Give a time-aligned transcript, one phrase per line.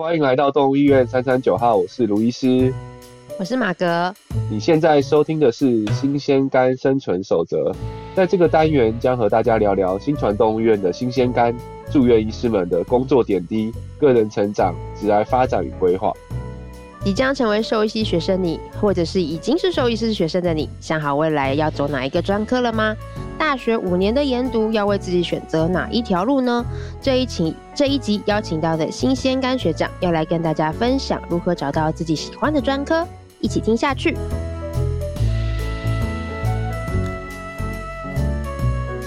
[0.00, 2.72] 欢迎来到动物医院三三九号，我是卢医师，
[3.38, 4.14] 我是马格。
[4.50, 7.70] 你现在收听的是《新鲜肝生存守则》，
[8.16, 11.54] 在这个单元将和大家聊聊新传动物医院的新鲜肝
[11.92, 16.10] 住院医师们的工作点滴、个人成长、职业发展与规划。
[17.04, 22.96] 即将成为兽医系学生你，或者是已经是兽医师学生的你，想好未来要走哪一个专科了吗？
[23.40, 26.62] 大学五年的研读要为自己选择哪一条路呢？
[27.00, 33.02] 这一期这一集邀请到的新鲜干学长要来跟大家分享如何找到自己喜欢的专科，
[33.40, 34.14] 一起听下去。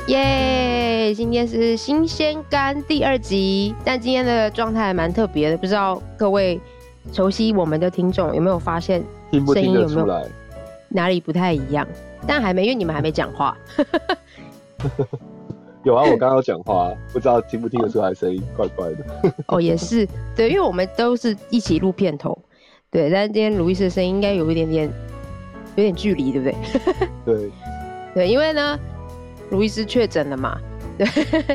[0.07, 1.13] 耶、yeah！
[1.13, 6.59] 今天是新鲜干第二集，但今天的状态还蛮特别的，不知道各位。
[7.11, 10.07] 熟悉我们的听众有没有发现声音有没有
[10.89, 11.85] 哪里不太一样？
[12.27, 13.57] 但还没，因为你们还没讲话。
[15.83, 19.33] 有啊，我刚刚讲话，不知道听不听得出来，声音怪怪的。
[19.47, 22.37] 哦，也是，对，因为我们都是一起录片头，
[22.89, 24.89] 对，但今天卢医师的声音应该有一点点
[25.75, 26.55] 有点距离，对不对？
[27.25, 27.51] 对，
[28.15, 28.79] 对，因为呢，
[29.51, 30.57] 卢医师确诊了嘛，
[30.97, 31.05] 对，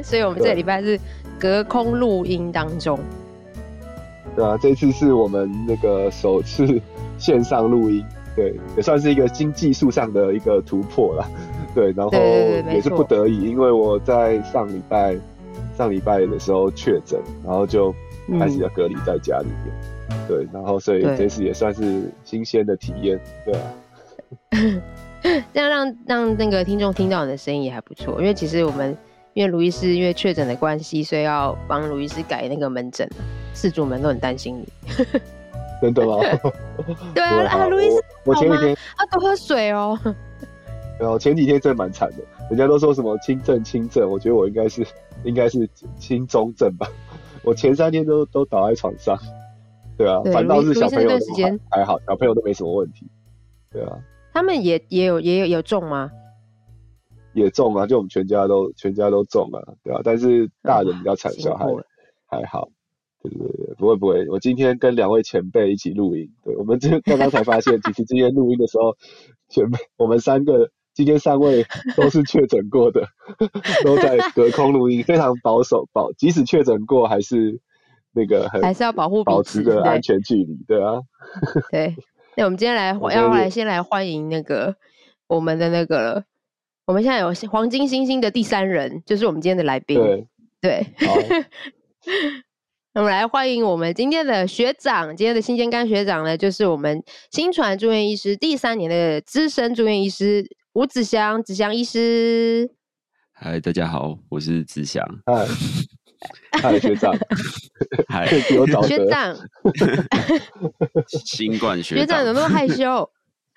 [0.03, 1.00] 所以我们这礼拜是
[1.38, 3.00] 隔空录音当中。
[4.36, 6.78] 对啊，这次是我们那个首次
[7.16, 8.05] 线上录音，
[8.39, 11.28] 对，也算是一个新技术上的一个突破了。
[11.75, 12.12] 对，然后
[12.72, 15.17] 也是不得已，因为我在上礼拜
[15.77, 17.92] 上礼拜的时候确诊，然后就
[18.39, 19.75] 开始要隔离在家里面。
[20.11, 23.62] 嗯、对，然后所以这次也算是新鲜的体验，对啊。
[25.53, 28.97] 这样让让那个听众听到你的声音也还不错，因为其实我们。
[29.34, 33.09] 因为卢医师因为确诊的关系，所以要帮卢医师改那个门诊，
[33.55, 34.66] 四主们都很担心你。
[35.81, 36.17] 真的吗？
[37.15, 39.98] 对啊，啊，路易斯，我前几天啊，多喝水哦。
[40.98, 42.17] 然后前几天真的蛮惨的，
[42.51, 44.87] 人家都说什么轻症轻症，我觉得我应该是
[45.25, 46.89] 应该是轻中症吧。
[47.43, 49.17] 我前三天都都倒在床上。
[49.97, 53.06] 对啊，反倒是小朋友时间还好，小朋友都没什么问题。
[53.71, 53.99] 对啊，
[54.33, 56.11] 他们也也有也有有中吗？
[57.33, 60.00] 也中啊，就我们全家都全家都中啊，对、啊？
[60.05, 61.67] 但是大人比较惨，小孩
[62.27, 62.69] 还好，
[63.23, 64.29] 对对对，不会不会。
[64.29, 68.97] 我今天跟两位前辈一起录音，对，我们这刚刚才发现，其实今天录音的时候，
[69.49, 71.65] 前辈我们三个今天三位
[71.97, 73.06] 都是确诊过的，
[73.84, 77.61] 都在隔空录音，非常保守，保即使确诊过还是
[78.12, 81.00] 那个很还是要保护保持着安全距离，对，对啊。
[81.71, 81.97] 对，
[82.37, 84.77] 那我们今天来要来先来欢迎那个
[85.27, 86.25] 我们的那个。
[86.87, 89.99] 我们现在有黄金星星的第三人，就是我们今天的来宾。
[89.99, 90.27] 对，
[90.62, 90.87] 对。
[92.98, 97.00] 那我们来欢迎我们今天的学长，今天的新鲜干学长呢，就是我们
[97.31, 102.69] 新传住院医师第三年的资深住院医师吴子祥，子祥医师。
[103.32, 105.00] 嗨，大家好，我是子祥。
[105.26, 105.47] 嗨，
[106.60, 107.16] 嗨，学长。
[108.08, 108.26] 嗨，
[108.82, 109.37] 学长。
[111.06, 112.00] 新冠学长。
[112.00, 113.08] 学长怎么那么害羞？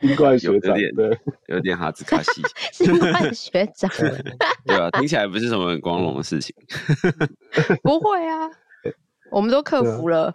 [0.01, 2.43] 新冠学长，有点对，有点哈兹卡西。
[2.71, 3.89] 新冠学长，
[4.67, 6.55] 对啊，听起来不是什么很光荣的事情。
[7.81, 8.47] 不会啊，
[9.31, 10.33] 我们都克服了。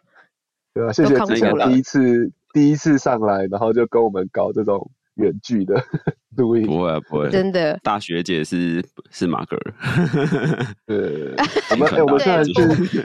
[0.74, 5.74] 对啊，谢谢子祥第一次第一次上来，然后就跟我们搞这种远距的
[6.36, 6.66] 录音。
[6.66, 7.78] 不会不会，真的。
[7.82, 9.56] 大学姐是是马格。
[10.86, 11.34] 对，
[11.70, 12.52] 我们我们虽然是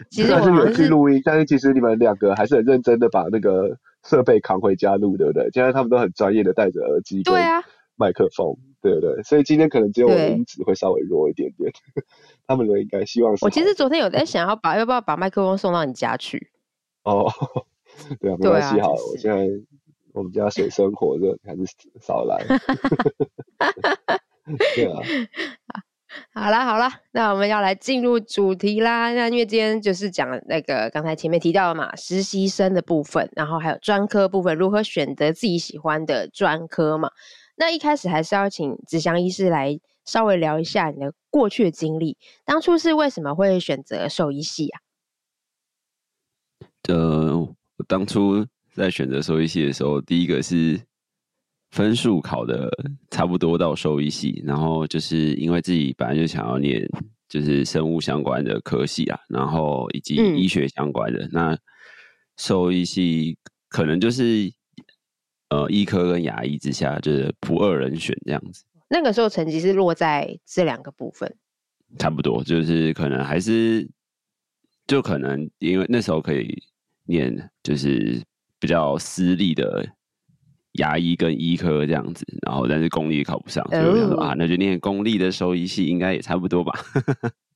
[0.09, 3.77] 虽然是远距录音，但是其实你们两个还是很认真的把那个。
[4.03, 5.47] 设备扛回家录，对不对？
[5.53, 7.61] 现在他们都很专业的戴着耳机，对啊，
[7.95, 9.21] 麦克风，对不对？
[9.21, 11.71] 所以今天可能只有我的音质会稍微弱一点点。
[12.51, 13.45] 他们应该希望是。
[13.45, 16.51] 我其实昨天有在想要把要不要把麦克风送到你家去。
[17.03, 17.31] 哦，
[18.19, 19.47] 对啊，没关系，好，我现在
[20.13, 21.63] 我们家水深火热，还是
[21.99, 22.43] 少来。
[24.75, 24.99] 对啊。
[26.33, 29.13] 好啦好啦，那我们要来进入主题啦。
[29.13, 37.11] 那因为今天就是讲那个刚才前面提到的嘛，实习生的部分，然后还有专科部分，如何选择自己喜欢的专科嘛。
[37.55, 44.81] 那一开始还是要请子祥医师来稍微聊一下你的过去的经历，当初是为什么会选择兽医系啊？
[46.89, 50.81] 呃，我当初在选择兽医系的时候，第一个是。
[51.71, 52.69] 分数考的
[53.11, 56.85] 差不多到兽医系，然后就是因为自己本来就想要念
[57.29, 61.57] 就是生物相关的科系啊，然后以及医学相关的，嗯、那
[62.35, 63.37] 兽医系
[63.69, 64.51] 可能就是
[65.47, 68.65] 呃医科跟牙医之下就是不二人选这样子。
[68.91, 71.33] 那个时候成绩是落在这两个部分，
[71.97, 73.89] 差不多就是可能还是
[74.85, 76.61] 就可能因为那时候可以
[77.05, 78.21] 念就是
[78.59, 79.87] 比较私立的。
[80.75, 86.71] 牙医跟医科这样子，然后但是公立考不上，所以我想说、哦、啊，那就念公立的兽医系应该也差不多吧。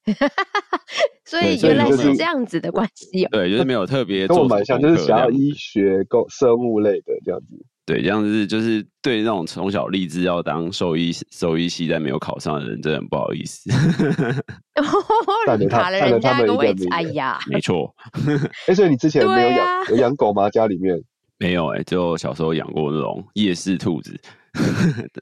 [1.24, 3.30] 所以原来是这样子的关系哦。
[3.32, 7.66] 对，就是没有特别跟我蛮像，就是想要医学、工生物类的这样子。
[7.86, 13.70] 对，这样子就是对那种从小立志要当兽医、兽医系但没有考上的人，真的很不好意思。
[15.70, 17.94] 卡了人家一个位置，哎呀，没错。
[18.68, 20.50] 哎，所以你之前没有养、啊、有养狗吗？
[20.50, 21.00] 家里面
[21.38, 24.20] 没有哎、欸，就小时候养过那种夜视兔子。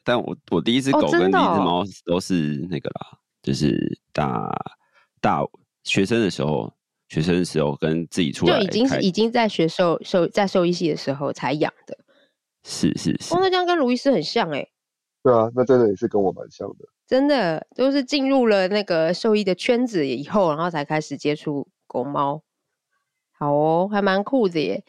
[0.05, 4.49] 但我我第一只狗跟第一只猫都是那个啦，哦哦、就是大
[5.19, 5.41] 大
[5.83, 6.73] 学生的时候，
[7.09, 11.97] 学生的时候跟自己出来就已经是已经在学兽兽在兽医系的时候才养的。
[12.63, 14.69] 是是是，哦，那这样跟卢易斯很像哎、欸。
[15.21, 16.85] 对啊，那真的也是跟我蛮像的。
[17.07, 22.41] 真的都是进入了那个兽医的圈子以后，然后才开始接触狗猫。
[23.31, 24.83] 好哦，还蛮酷的耶。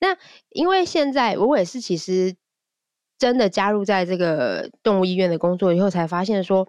[0.00, 0.16] 那
[0.50, 2.34] 因为现在我也是，其实
[3.18, 6.68] 真的加入在这个动物医院的工作以后，才发现说，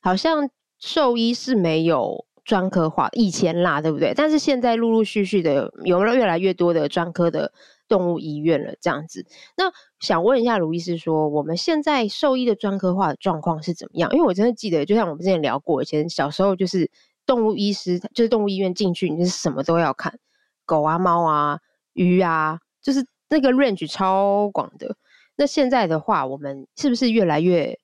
[0.00, 4.12] 好像兽医是没有专科化，以前啦，对不对？
[4.14, 7.52] 但是现在陆陆续续的有了越来越多的专科的。
[7.88, 9.26] 动物医院了，这样子。
[9.56, 9.64] 那
[10.00, 14.10] 想问一下卢医师，说我们现在兽医的专科化的状况是怎么样？
[14.12, 16.90] 因为我真的记得，就像我们之前聊过，以前小时候就是
[17.26, 20.18] 动物医师，就是动物医院进去，你就是什么都要看，
[20.64, 21.60] 狗啊、猫啊、
[21.92, 24.96] 鱼啊，就是那个 range 超广的。
[25.36, 27.78] 那现在的话，我们是不是越来越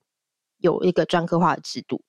[0.59, 2.01] 有一个专科化的制度？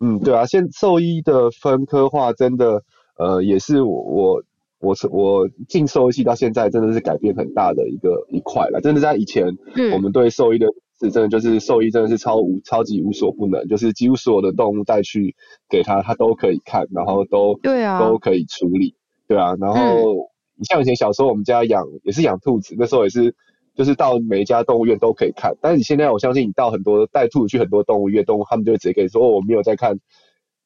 [0.00, 2.82] 嗯，对啊，现兽医的分科化真的，
[3.16, 4.42] 呃，也是我我。
[4.78, 8.80] 我是我进兽医系到现在，真的是改变很大的一个一块了。
[8.80, 10.66] 真的在以前，嗯，我们对兽医的
[11.00, 15.34] 是真的就是兽医真的是超无超级无所不能，就是几乎所有的动物带去
[15.70, 18.94] 给他，他都可以看，然后都对啊都可以处理，
[19.26, 19.54] 对啊。
[19.58, 23.34] 然后、嗯、像以前小时候我们家养也是养兔子，那时候也是
[23.74, 25.56] 就是到每一家动物园都可以看。
[25.62, 29.98] 但是你现在我相信你到很多带兔子去很多动物园，动物他们就会直接跟你说，哦，我没有在看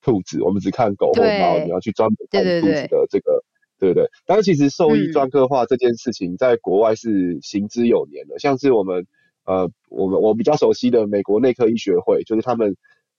[0.02, 3.44] 兔子，我们只看狗或猫，你要去专门看兔子的这个。
[3.80, 4.04] 对对？
[4.26, 8.36] 但是其实兽医专科化这件事情，在国外是行之有年的。
[8.36, 9.06] 嗯、像是我们，
[9.44, 12.76] 呃，我们我比较熟悉的美国内科医学会，就是他们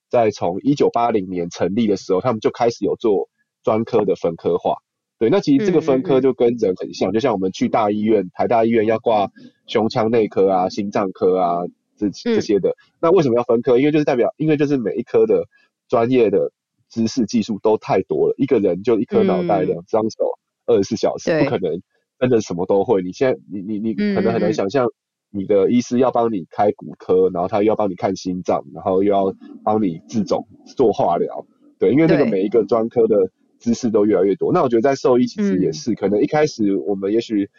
[0.10, 3.28] 在从一九八零年成立的时候，他们就开始有做
[3.64, 4.76] 专科的分科化。
[5.18, 9.30] 对，那其实这个分科就跟人很像，嗯嗯嗯就像我们去大医院，台大医院要挂
[9.68, 11.62] 胸腔内科啊、心脏科啊
[11.96, 12.70] 这这些的。
[12.70, 13.78] 嗯、那为什么要分科？
[13.78, 15.46] 因为就是代表，因为就是每一科的
[15.88, 16.52] 专业的
[16.90, 20.40] 知识技术都太多了，一个人就一颗脑袋、两张手。
[20.68, 21.82] 嗯二十四小时不可能
[22.20, 23.02] 真的什么都会。
[23.02, 24.88] 你现在你你你可能很难想象，
[25.32, 30.48] 你的医师要帮你开骨科，嗯、然后他又要帮你看心脏，然后又要帮你治肿
[30.78, 31.46] 做化疗。
[31.80, 33.18] 对，因为那个每一个专科的
[33.60, 34.54] 知识都越来越多。
[34.54, 37.50] 那我觉得在兽医其实也是，嗯、可能一开始我们也许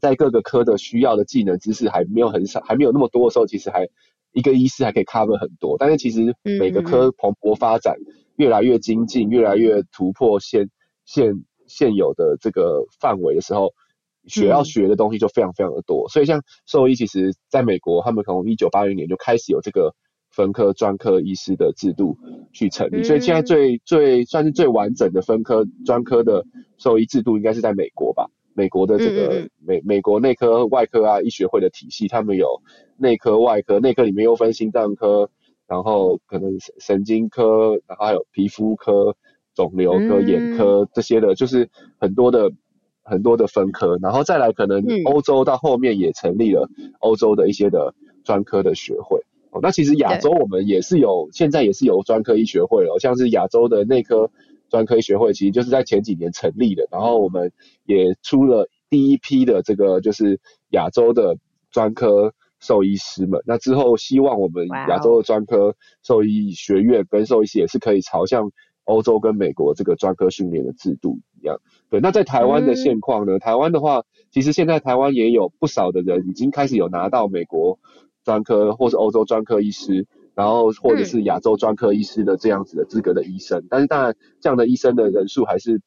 [0.00, 3.88] 在各个科的需要的技能知识还没有很少，还没有那么多的时候，其实还
[4.32, 5.76] 一个医师还可以 cover 很多。
[5.78, 7.94] 但是其实每个科蓬勃发展，
[8.36, 10.68] 越来越精进，越来越突破现
[11.04, 11.44] 现。
[11.66, 13.72] 现有的这个范围的时候，
[14.28, 19.92] 学要学的东西就非常非常的多，嗯、所以像兽医，其实在美国，他们从一九八零年就开始有这个
[20.30, 22.16] 分科专科医师的制度
[22.52, 26.44] 去成立，嗯、所以现在最最算是最完整的分科专科的
[26.78, 28.30] 兽医制度，应该是在美国吧？
[28.54, 32.62] 美国的这个美美国内科外科啊医学会的体系，他们有
[32.96, 35.30] 内科外科，内科里面又分心脏科，
[35.66, 39.16] 然后可能神经科，然后还有皮肤科。
[39.54, 41.68] 肿瘤科、眼科这些的，就是
[41.98, 42.50] 很多的
[43.02, 46.68] 很多的分科，然后再来可能欧洲到后面也成立了
[47.00, 47.94] 欧洲的一些的
[48.24, 49.20] 专科的学会。
[49.50, 54.30] 哦，那其实亚洲我们也是有，现在也是有专科医学会哦，像是亚洲的内科
[54.70, 57.52] 专科医学会，其实就是在前几年成立的，然后我们
[57.84, 60.40] 也出了第一批的这个就是
[60.70, 61.36] 亚洲的
[61.70, 63.42] 专科兽医师们。
[63.44, 68.50] 那之后希望我们亚洲的专科兽医学院跟兽医师也是可以朝向。
[68.84, 72.00] 欧洲跟美国这个专科训练的制度一样，对。
[72.00, 73.36] 那在台湾的现况呢？
[73.36, 77.78] 嗯、台湾的话，其实现在台湾也有不少的人已经开始有拿到美国
[78.24, 83.60] 专科或是欧洲专科医师，然后或者是亚洲专科医师的这样子的资格的医生。
[83.60, 85.80] 嗯、但是当然，这样的医生的人数还是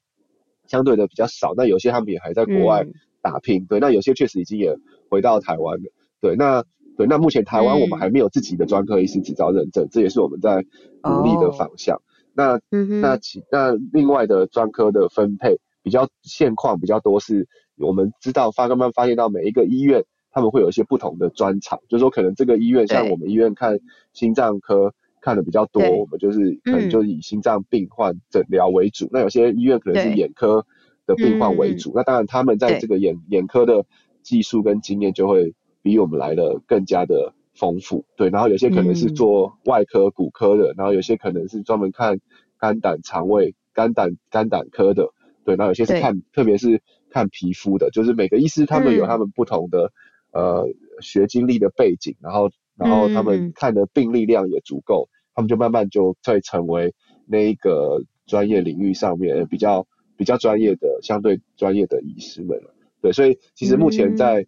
[0.65, 1.53] 相对的比较少。
[1.55, 2.87] 那有些他们也还在国外
[3.21, 3.79] 打拼，嗯、对。
[3.79, 4.77] 那有些确实已经也
[5.09, 6.35] 回到台湾了，对。
[6.35, 6.63] 那
[6.97, 10.63] 对，那目前台湾我们还没有自己的专科医师执照认证，嗯、这也是我们在
[11.03, 12.01] 努力的方向。
[12.43, 23.79] 哦那那其那另外的专科的分配比较现况比较多，是我们知道发刚刚发现到每一个医院他们会有一些不同的专长，就是说可能这个医院像我们医院看
[24.13, 29.07] 心脏科看的比较多，我们就是可能就以心脏病患诊疗为主。
[29.11, 30.65] 那有些医院可能是眼科
[31.05, 33.85] 的病患为主，那当然他们在这个眼眼科的
[34.23, 37.33] 技术跟经验就会比我们来的更加的。
[37.55, 42.19] 丰富对，然后有些可能是做外科骨科的，嗯、然后有些可能是专门看
[42.59, 45.09] 肝胆肠胃肝胆肝胆科的，
[45.43, 49.91] 对，那有些是看，特别是看皮肤的，就是每个医师他们有他们不同的、
[50.31, 50.67] 嗯、呃
[51.01, 56.93] 学经历的背景，然后然后他们看的病例量也足够，嗯、他们就慢慢就会成为
[57.25, 62.73] 那一个专业领域上面比较比较专业的相对专业的医师们了。
[63.01, 64.45] 对，所以其实目前在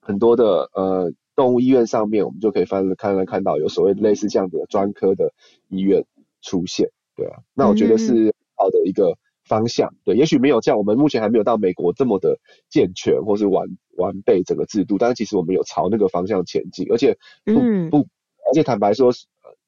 [0.00, 5.32] 很多的呃动物医院上面，我们就可以翻看来看到有所谓类似这样的专科的
[5.68, 6.04] 医院
[6.42, 12.38] 出现，对啊，那我觉得是好的一个方向，对，也许没有像我们目前还没有到美国这么的
[12.68, 17.54] 健全或是完完备整个制度，但是其实我们有朝那个方向前进，而且不
[17.90, 18.06] 不，
[18.48, 19.12] 而且坦白说，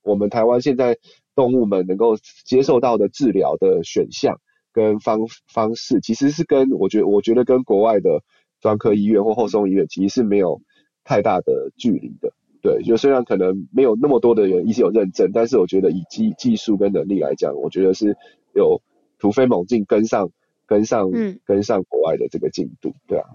[0.03, 0.97] 我们台湾现在
[1.35, 4.41] 动物们能够接受到的治疗的选项。
[4.73, 5.21] 跟方
[5.51, 8.23] 方式其实是跟我觉得，我觉得跟国外的
[8.61, 10.61] 专科医院或后送医院其实是没有
[11.07, 12.31] 太大的距离的。
[12.61, 18.17] 对，就虽然可能没有那么多的人一直有认证，但是我觉得以技技术跟能力来讲，我觉得是
[18.55, 18.83] 有
[19.21, 20.29] 突飞猛进，跟上
[20.67, 23.29] 跟上、嗯、跟上国外的这个进度，对啊。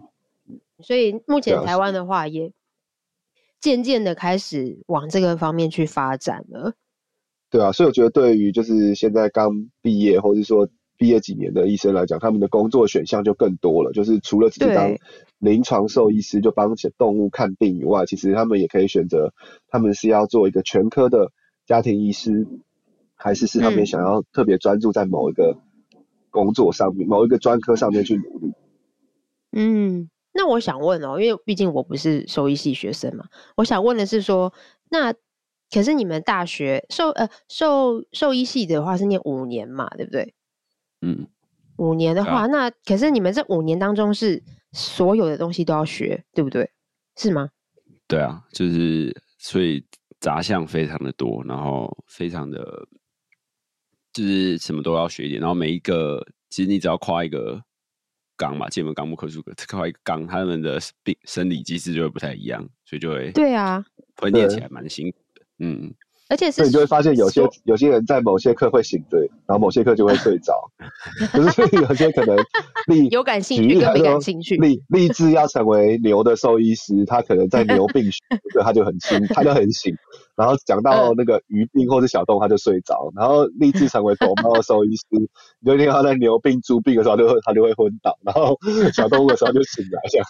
[0.79, 2.51] 所以目前台湾的话，也
[3.61, 6.73] 渐渐的开始往这个方面去发展了。
[7.49, 10.67] 对啊，所以我觉得对于就是现在刚毕业，或者说
[11.01, 13.91] 毕业几年的医生来讲，他们的工作选项就更多了。
[13.91, 14.95] 就是除了只是当
[15.39, 19.33] 临床兽医师，就帮动物看病以外，其实他们也可以选择，
[19.67, 21.31] 他们是要做一个全科的
[21.65, 22.45] 家庭医师，
[23.15, 25.57] 还是是他们想要特别专注在某一个
[26.29, 28.53] 工作上面，某一个专科上面去努力。
[29.53, 34.53] 嗯，那我想问哦，因为毕竟我不是兽医系学生嘛，我想问的是说，
[34.91, 35.11] 那
[35.71, 40.35] 可是你们大学兽呃兽兽医系的话是念五年嘛，对不对？
[41.01, 41.27] 嗯，
[41.77, 44.41] 五年的话，啊、那可是你们这五年当中是
[44.71, 46.69] 所有的东西都要学，对不对？
[47.17, 47.49] 是吗？
[48.07, 49.83] 对啊，就是所以
[50.19, 52.87] 杂项非常的多，然后非常的，
[54.13, 57.63] 就是什么都要学一点，然后每一个其实你只要跨一个
[58.37, 63.83] 纲嘛，界门纲目科属科，跨一个纲，他们的病生理机制就会不太一样，所以就会对啊，
[64.17, 65.93] 会念起来蛮辛苦的，嗯。
[66.31, 70.53] 而且是，所以你就会发现有些有些人在某些课会醒着，然后某些课就会睡着。
[71.33, 72.37] 可是有些可能
[72.87, 78.19] 立 有感兴趣跟没感兴趣，立立志要成为牛的兽医师，他可能在牛病学，
[78.63, 79.93] 他就很清，他就很醒。
[80.41, 83.11] 然后讲到那个鱼病或者小动物，他就睡着。
[83.15, 88.17] 然后立志成为狗猫的兽医师，你就听到他在牛病、猪病的时候，就会他就会昏倒。
[88.23, 88.57] 然后
[88.91, 90.27] 小动物的时候就醒来，这样。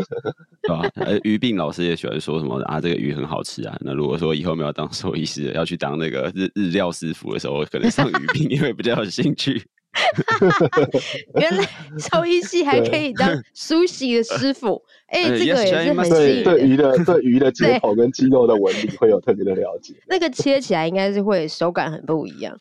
[0.62, 0.90] 对吧？
[0.94, 2.80] 呃，鱼病老师也喜欢说什么啊？
[2.80, 3.76] 这个鱼很好吃啊。
[3.80, 9.62] 那如果说以后没有当兽医师，要去当那个日日料师傅的时候，可能上鱼病， 因为比较有兴趣。
[11.40, 16.44] 原来兽医系还可以当梳洗的师傅， 哎、欸，这个也是很吸引。
[16.44, 19.94] 对鱼的 对鱼的解剖跟肌肉的纹理会有特别的了解。
[20.06, 22.58] 那个切起来应该是会手感很不一样。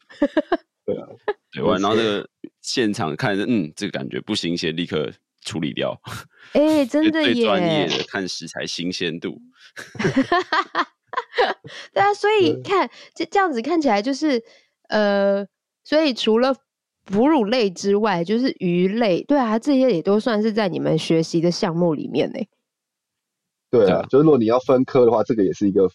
[0.86, 1.08] 对啊，
[1.52, 2.30] 对完，然后这个
[2.62, 5.12] 现场看着，嗯，这个感觉不新鲜，立刻
[5.44, 6.00] 处理掉。
[6.54, 7.34] 哎、欸，真的耶！
[7.34, 9.40] 最专业的看食材新鲜度。
[11.94, 14.44] 对啊，所以看这这样子看起来就是
[14.90, 15.46] 呃，
[15.84, 16.56] 所以除了。
[17.12, 22.40] 哺乳类之外，就是鱼类，对啊，这些也都算是在你们学习的项目里面呢。
[23.72, 25.88] 对啊，就是如果你要分科的话，这个也是一个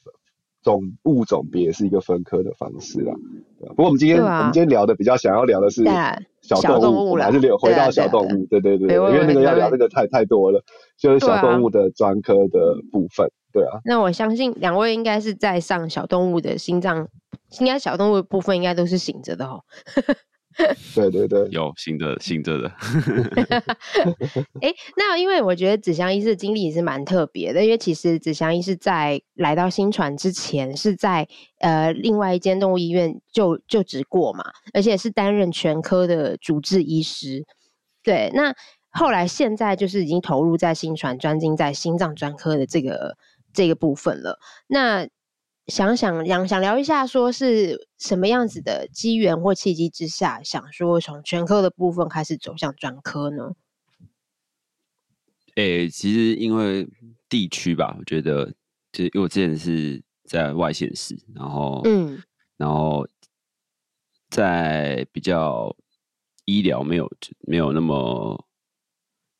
[0.62, 3.12] 种物种别，是一个分科的方式啦。
[3.68, 5.84] 不过我们今天、啊、我们今天聊的比较想要聊的是
[6.40, 8.46] 小动物，还是聊回到小动物？
[8.46, 10.62] 对对对，对，因为那个要聊那个太太多了，
[10.96, 13.30] 就是小动物的专科的部分。
[13.52, 17.08] 对啊，那我相信两位应该是在上小动物的心脏，
[17.60, 19.62] 应该小动物的部分应该都是醒着的哦。
[20.94, 22.68] 对对对，有醒着醒着的。
[24.60, 31.26] 哎、欸，那因为我觉得子祥医师的经历也是蛮特别的，因为其实子祥医师在来到新传之前，是在
[31.58, 37.44] 呃另外一间动物医院就就职过嘛，而且是担任全科的主治医师。
[38.02, 38.54] 对，那
[38.90, 43.16] 后来现在就是已经投入在新传，专精在心脏专科的这个
[43.52, 44.38] 这个部分了。
[44.68, 45.08] 那
[45.66, 53.54] 想想想想聊一下，说是什么样子的机缘或契机之下，想说从全科的部分开始走向专科呢？
[55.56, 56.86] 诶、欸，其实因为
[57.28, 58.44] 地区吧，我觉得，
[58.92, 62.22] 就是因为我之前是在外县市，然后，嗯，
[62.58, 63.06] 然后
[64.28, 65.74] 在比较
[66.44, 68.44] 医疗没有没有那么，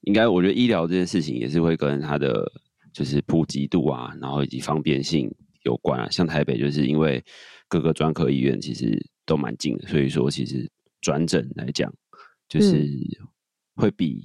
[0.02, 2.50] 应该我觉得医疗这件事情也是会跟它的
[2.92, 5.30] 就是普及度啊，然后以及方便性。
[5.64, 7.22] 有关啊，像台北就是因为
[7.68, 11.92] 各个专科医院其实都蛮近的，所以说其实转诊来讲，
[12.48, 12.88] 就是
[13.74, 14.22] 会比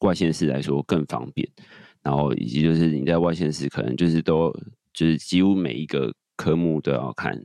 [0.00, 1.48] 外县市来说更方便。
[1.56, 1.64] 嗯。
[2.02, 4.50] 然后以及就是你在外县市可能就是都
[4.94, 7.38] 就是几乎每一个科目都要看，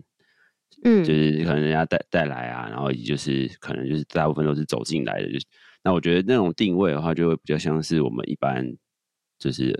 [0.85, 5.45] 嗯，就是可能人家带带来啊，然后也就是可能就是大部分都是走进来的，就是
[5.83, 8.65] 那我觉得那种定位的话，就会比较像是我们一般
[9.37, 9.77] 就是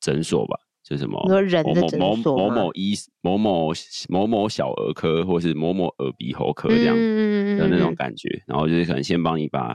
[0.00, 1.18] 诊所吧，就什么
[1.64, 3.72] 某某某某某医某某
[4.08, 9.74] 某某小儿科，或是某某耳鼻喉科这样的那种感觉，然后就是可能先帮你把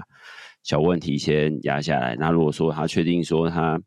[0.64, 3.82] 小问题先压下来，那如果说他确定说他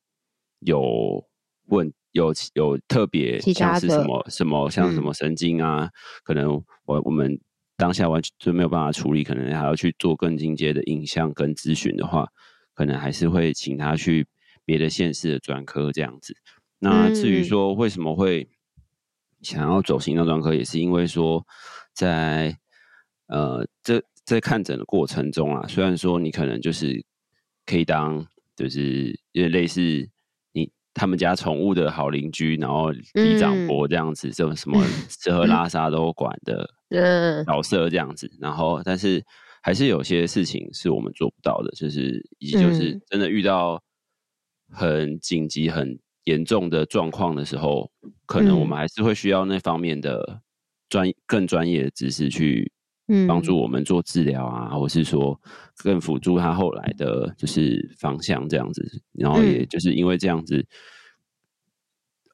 [0.61, 1.25] 有
[1.69, 1.91] 问。
[2.13, 5.91] 有有特别像是什么什么像什么神经啊，嗯、
[6.23, 7.41] 可能我我们
[7.79, 12.29] 当下完全就没有办法处理，可能还要去做更进阶的影像跟咨询的话，
[12.75, 14.27] 可能还是会请他去
[14.67, 16.37] 别的县市的专科这样子。
[16.83, 18.49] 那至于说为什么会
[19.41, 21.47] 想要走心脏专科，也是因为说
[21.95, 22.57] 在
[23.29, 27.05] 呃这在看诊的过程中啊，虽然说你可能就是
[27.65, 29.81] 可以当就是因为类似
[30.53, 30.71] 你。
[30.95, 36.69] 他们家宠物的好邻居，然后里长伯这样子，这种、嗯、什么 吃喝拉撒都管的
[37.47, 39.25] 角色这样子，嗯、然后但是
[39.63, 43.83] 还是有些事情是我们做不到的，就是以及就是真的遇到
[44.69, 47.91] 很紧急、很严重的状况的时候，
[48.27, 50.41] 可能我们还是会需要那方面的
[50.89, 52.71] 专更专业的知识去
[53.27, 55.39] 帮助我们做治疗啊，或是说
[55.77, 60.65] 更辅助他后来的就是方向这样子，然后也就是因为这样子，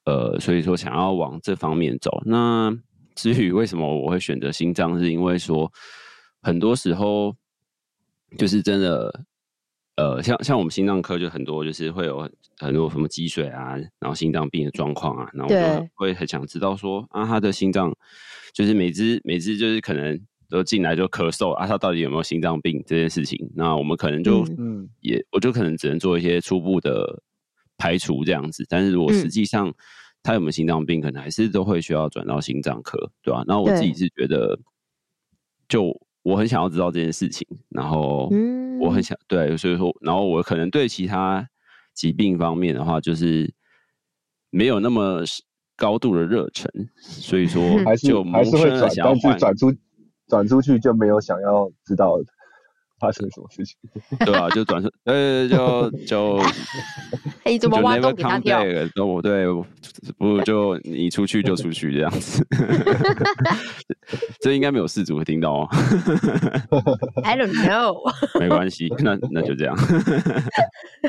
[0.05, 2.21] 呃，所以说想要往这方面走。
[2.25, 2.71] 那
[3.15, 5.69] 至于为什么我会选择心脏，是因为说
[6.41, 7.35] 很多时候
[8.37, 9.25] 就是真的，
[9.99, 17.93] 呃，像像我们心脏科就很多就是会有很多什么积水啊，然后心脏病的状况啊，然后我就会很想知道说啊，他的心脏
[18.53, 20.19] 就是每只每只就是可能。
[20.51, 23.37] 都进来就咳嗽啊，他到底有没有心脏病这件事情？
[23.53, 27.21] 那我们可能就嗯也，我就可能只能做一些初步的
[27.77, 28.65] 排除这样子。
[28.67, 29.71] 但是如果实际上
[30.23, 33.43] 他有没有心脏病，可能还是都会需要转到心脏科，对吧？
[33.45, 34.59] 那我自己是觉得，
[35.67, 38.27] 就我很想要知道这件事情，然后
[38.79, 41.47] 我很想对，所以说，然后我可能对其他
[41.93, 43.53] 疾病方面的话，就是
[44.49, 45.21] 没有那么
[45.75, 47.61] 高度的热忱，所以说
[47.97, 49.75] 就还是会转，但是转出。
[50.29, 52.15] 转出去就没有想要知道
[52.99, 53.75] 发生什么事情，
[54.25, 56.37] 对啊，就转身，呃，就就，
[57.43, 58.61] 哎，怎么挖洞给他跳？
[58.95, 59.45] 都对，
[60.17, 62.45] 不就你出去就出去这样子，
[64.41, 65.67] 这应该没有事主会听到哦。
[67.23, 67.95] I don't know，
[68.39, 69.75] 没关系，那那就这样。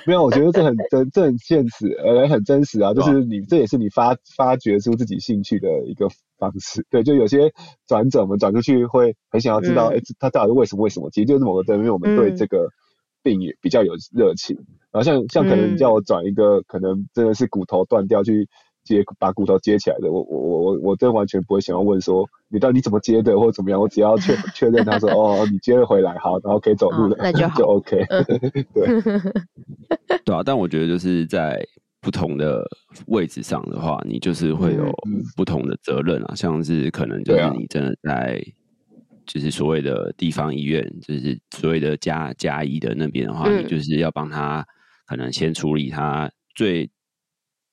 [0.06, 2.94] 没有，我觉得这很真，这很现实，呃，很真实啊。
[2.94, 6.08] 就是你，这也是你发发掘出自己兴趣的一个。
[6.40, 7.52] 方式对，就有些
[7.86, 10.82] 转诊，我们转出去会很想要知道，哎、嗯，他到底为什么？
[10.82, 11.10] 为什么？
[11.10, 12.68] 其实就是某个层面我们对这个
[13.22, 14.56] 病也比较有热情。
[14.56, 18.48] 嗯、然后像像可能你叫我转一个，可能真的是骨头断掉去
[18.82, 28.04] 接，把骨头接起来的，我我我我我真完全不会想要问说你到底怎么接的，或者怎么样，我只要确 确认他说哦，你接了回来好，然后可以走路了，哦、那就好 就 OK。
[28.74, 29.02] 对
[30.24, 31.62] 对啊，但我觉得就是在。
[32.00, 32.66] 不同的
[33.08, 34.90] 位置上的话，你就是会有
[35.36, 38.42] 不同的责任啊，嗯、像是可能就是你真的在，
[39.26, 44.66] 就是所谓的地方医院，就是所谓的加加医的那边的话，嗯、你就是要帮他
[45.06, 46.90] 可能先处理他最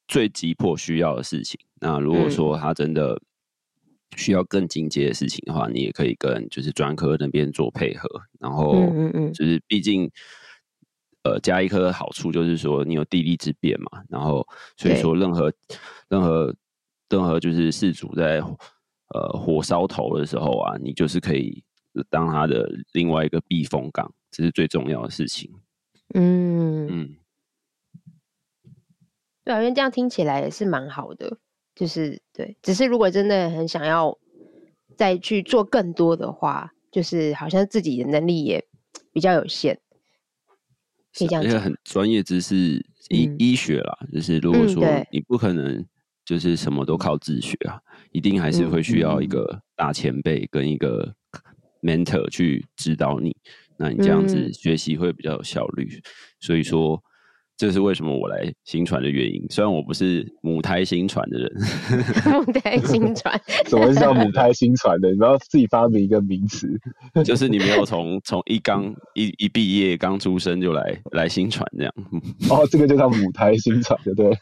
[0.08, 1.58] 最急迫需要的事情。
[1.80, 3.22] 那如果说他真的
[4.18, 8.10] 需要更进阶的事情的话，你也可以跟就是专科那边做配合，
[8.40, 8.74] 然后
[9.34, 10.12] 就是毕竟。
[11.28, 15.52] 呃，加一颗的好处就是说，你有地利之便嘛，然后所以说任何
[16.08, 16.56] 任何
[17.10, 21.62] 任何就是事主在呃火烧头的时候啊，你就是可以
[22.10, 25.52] 当他的另外一个避风港，这是最重要的事情。
[26.13, 27.16] 嗯嗯，
[29.44, 31.38] 对啊，因为这样听起来也是蛮好的，
[31.76, 34.18] 就是对，只是如果真的很想要
[34.96, 38.66] 再去做更多的话，就是好像自己的能力也
[39.12, 39.78] 比较有限。
[41.19, 42.56] 因为很专业知识
[43.10, 45.86] 医、嗯、医学啦，就是如果说你不可能
[46.25, 51.15] 就是什么都靠自学啊，嗯、一定还是会需要一个大前辈跟一个
[51.82, 53.36] mentor 去指导你，
[53.77, 55.89] 那你这样子学习会比较有效率。
[55.95, 56.01] 嗯、
[56.39, 57.03] 所以说。
[57.58, 59.43] 这是为什么我来新传的原因。
[59.50, 61.52] 虽然我不是母胎新传的人，
[62.46, 65.10] 母胎新传，什么是叫母胎新传的？
[65.12, 66.67] 你们要自己发明一个名词，
[67.26, 71.93] 就是你没有从从一刚一一毕业刚出生就来来新传这样。
[72.50, 74.38] 哦，这个就叫母胎新传，对不对？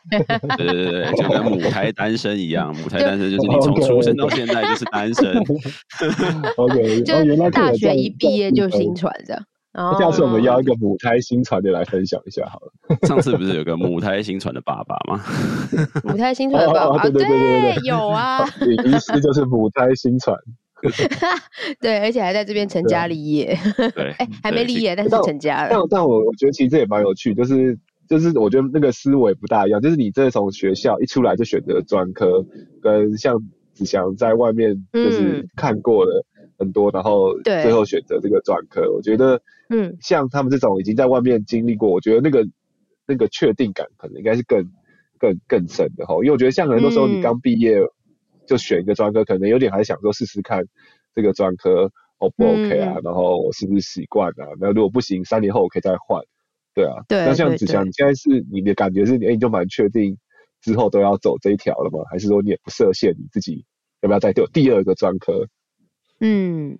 [0.57, 5.33] 对对对，就跟母胎单身一样，母胎单身就是你从出生到现在就是单身。
[6.57, 9.41] OK，就大学一毕业就新传这样。
[9.99, 12.97] 下次我们邀一个母胎新传的来分享一下好了。
[13.07, 15.21] 上次不是有个母胎新传的爸爸吗？
[16.03, 18.45] 母胎新传的爸爸，对对对对对，有啊。
[18.61, 20.35] 李医师就是母胎新传。
[21.81, 23.57] 对，而且还在这边成家立业。
[23.95, 25.69] 对，哎、欸，还没立业，但是成家了。
[25.71, 32.45] 但但，但我我觉得其实这也蛮有趣，就是就是我觉得那个思维不大一样，就是你这从学校一出来就选择专科，
[32.83, 33.35] 跟像
[33.73, 36.23] 子祥在外面就是看过了
[36.57, 42.47] 很多，嗯、然后最后选择这个专科，我觉得嗯，像他们这种已经在外面经历过，我觉得那个
[43.07, 44.63] 那个确定感可能应该是更
[45.17, 47.79] 更更深的哈，因为我觉得像很多时候你刚毕业。
[47.79, 47.87] 嗯
[48.47, 50.63] 就选一个专科，可能有点还想说试试看
[51.15, 54.45] 这个专科 O 不 OK 啊，嗯、然后我是不是习惯啊？
[54.59, 56.21] 那如果不行，三年后我可以再换。
[56.75, 57.25] 对啊，对。
[57.25, 60.15] 那像子祥，你现在是你的感觉是，哎，你就蛮确定
[60.61, 62.03] 之后都要走这一条了吗？
[62.11, 63.65] 还是说你也不设限，你自己
[64.01, 65.47] 要不要再有第二个专科？
[66.19, 66.77] 嗯，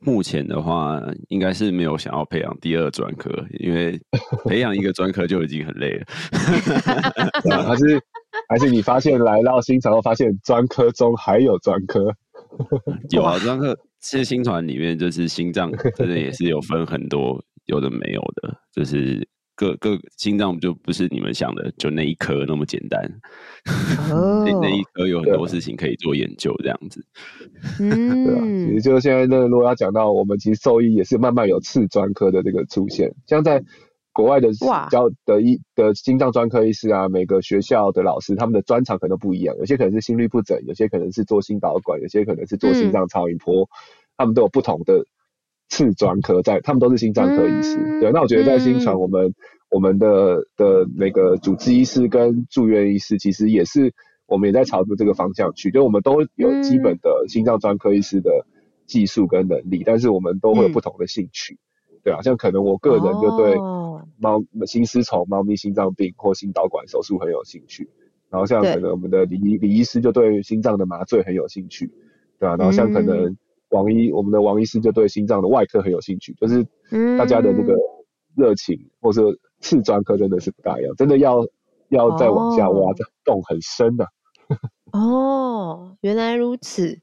[0.00, 4.00] 目前的话，应该是没有想要培养第二专科，因为
[4.46, 6.06] 培养一个专科就已经很累了。
[7.54, 8.00] 啊，还是。
[8.48, 12.14] 还是你发现来到新传后，发现专科中还有专科？
[13.10, 19.26] 有啊，专科其实新传里面就是心脏，真的也是有分很多，有的没有的，就是
[19.58, 23.02] 各各心脏就不是你们想的就那一颗那么简单。
[24.12, 27.04] 哦、 那那一颗有很多事情可以做研究，这样子。
[27.80, 33.62] 嗯，对啊，其实就现在那如果要讲到我们其实兽医也是慢慢有次专科的这个出现，像在。
[34.10, 34.48] 国外的
[34.90, 43.68] 教的医的心脏专科医师啊，每个学校的老师他们的专长可能都不一样，有些可能是心律不整，有些可能是做心导管，有些可能是做心脏超音波，嗯、
[44.16, 45.04] 他们都有不同的
[45.68, 47.76] 次专科在，他们都是心脏科医师。
[47.78, 49.34] 嗯、对，那我觉得在新传，我们、嗯、
[49.70, 53.94] 我们的的那个主治医师跟住院医师，其实也是
[54.26, 58.46] 我们也在朝着这个方向去，就我们都有基本的心脏专科医师的
[58.86, 61.54] 技术跟能力，但是我们都会有不同的兴趣。
[61.54, 61.58] 嗯
[62.04, 63.56] 对啊，像可能我个人就对
[64.18, 67.90] 猫心丝虫、猫咪心脏病或心导管手术很有兴趣，
[68.30, 71.90] 然后像可能我们的李李医师就对心脏的麻醉很有兴趣，
[72.38, 73.36] 对啊，然后像可能
[73.70, 76.62] 王医、嗯、我们的王医师就对心脏的外科很有兴趣，就是
[77.18, 77.74] 大家的那个
[78.36, 79.22] 热情或者
[79.60, 81.46] 次专科真的是不大一样，真的要
[81.88, 84.10] 要再往下挖的洞很深的、啊。
[84.98, 86.98] 哦，原来如此。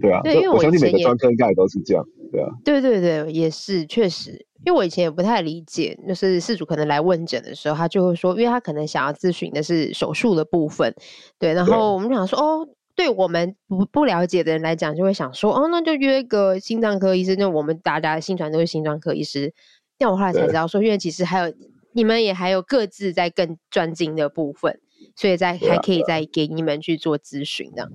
[0.00, 2.04] 对啊，对，因为我相信每个专科应该也都是这样。
[2.30, 4.32] 对啊，对对对，也是确实，
[4.64, 10.92] 因为我以前也不太理解，就是事主可能来问诊的时候，他就会说，因为他可能想要咨询的是手术的部分，
[11.38, 19.52] 对，然后我们想说，哦，对我们不不了解的人来讲，就会想说，哦，那就约个心脏科医生，那我们大家心传都是心脏科医师，
[19.98, 21.54] 但我后来才知道说，因为其实还有
[21.92, 24.80] 你们也还有各自在更专精的部分，
[25.14, 27.92] 所以在还可以再给你们去做咨询这样。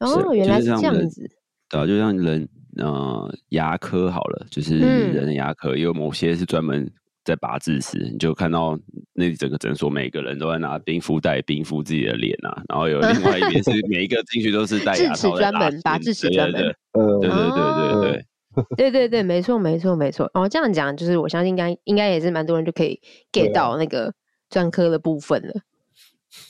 [0.00, 1.30] 哦，原来是这样子。
[1.70, 2.48] 对啊，就像人。
[2.76, 6.90] 呃，牙科好了，就是人的牙科，因为、嗯、某些是专门
[7.24, 8.78] 在拔智齿，你就看到
[9.14, 16.60] 那整个诊所每个人都在拿冰敷袋冰敷自己的脸啊，然后有另外一边是 每一个进去都是戴牙套在拔智齿专门拔智齿专门，
[16.92, 18.24] 对对对对对对，
[18.76, 20.30] 对对对，没错没错没错。
[20.34, 23.00] 哦，这样讲就是我相信应该应该也是蛮多人就可以
[23.32, 24.12] get 到那个
[24.50, 25.54] 专科的部分了。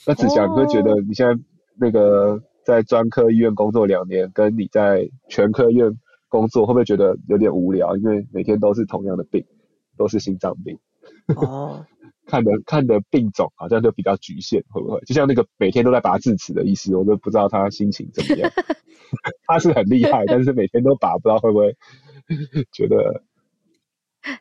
[0.05, 1.33] 那子祥，你会觉得你现在
[1.79, 5.89] 那个在专科医院工作两年，跟你在全科医院
[6.27, 7.95] 工作会不会觉得有点无聊？
[7.95, 9.45] 因为每天都是同样的病，
[9.97, 10.77] 都是心脏病。
[11.35, 11.85] 哦，
[12.25, 14.99] 看的看的病种好像就比较局限，会不会？
[15.01, 18.51] 就像那个每天都在拔智齿的医师，我都不知道他心情怎么样。
[19.47, 21.75] 他是很厉害， 但是每天都拔，不知道会不会
[22.71, 23.23] 觉得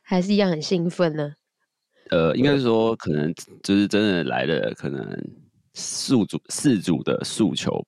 [0.02, 1.34] 还是一样很兴奋呢？
[2.10, 5.06] 呃，应该是说，可能就是真的来了，可能
[5.74, 7.86] 宿主饲主的诉求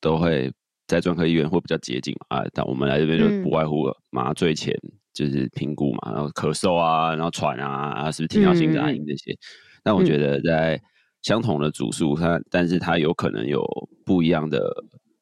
[0.00, 0.52] 都会。
[0.88, 2.38] 在专科医院会比较接近嘛？
[2.38, 4.72] 啊，但我们来这边就不外乎麻醉前
[5.16, 9.32] 就是评估嘛，嗯、然后咳嗽啊，然后喘啊，啊是不是停药性的反应这些？
[9.32, 9.38] 嗯、
[9.82, 10.80] 但我觉得在
[11.22, 13.64] 相同的组数，它但是它有可能有
[14.04, 14.62] 不一样的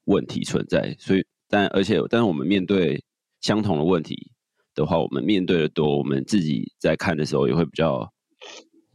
[0.07, 3.01] 问题存在，所以但而且但是我们面对
[3.41, 4.33] 相同的问题
[4.75, 8.13] 的话，我们面对的多，我们自己在看的时候也会比较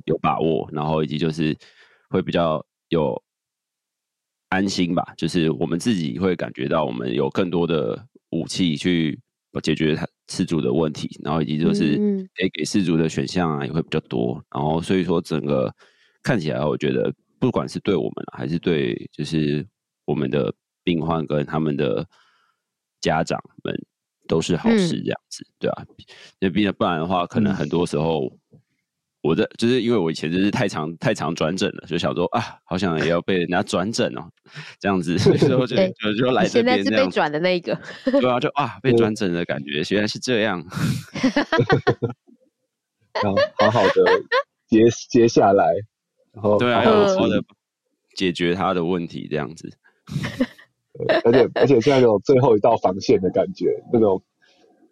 [0.06, 1.58] 有把握，然后以及就是
[2.10, 3.20] 会比较有。
[4.52, 9.20] 安心吧，就是我们自己会感觉到我们有更多的武器去
[9.62, 11.94] 解决他饲主的问题，然后以及就是
[12.38, 15.74] 诶给饲主的选项啊也会比较多，然后所以说整个
[16.22, 19.66] 看起来，我觉得不管是对我们还是对就是
[20.04, 22.06] 我们的病患跟他们的
[23.00, 23.74] 家长们
[24.28, 25.86] 都是好事，这样子，嗯、对啊，
[26.40, 28.32] 那毕竟不然的话，可能很多时候。
[29.22, 34.22] 我的就是因为我以前就是太常太常转诊了，就想说啊，好像也要被人家转诊哦，
[34.80, 36.84] 这样子， 所以说就就就来这边这样。
[36.84, 40.66] 现在是被转的那一个，对啊，就啊被转诊的感觉，原来是这样。
[43.22, 43.94] 然后好好的
[44.68, 45.66] 接接下来，
[46.32, 47.44] 然后对啊，要好好的
[48.16, 49.70] 解决他的问题，这样子。
[51.26, 54.22] 而且而且现在有最后一道防线的感觉，那种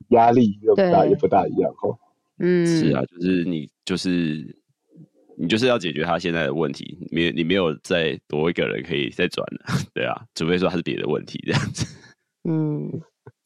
[0.09, 1.97] 压力又不大也不大一样哦。
[2.39, 4.43] 嗯，是啊，就是你就是
[5.37, 11.85] 你就是要解决他现在的问题，没你没有再多一个人可以再转了， 对啊，除非说他是别的问题这样子。
[12.43, 12.91] 嗯，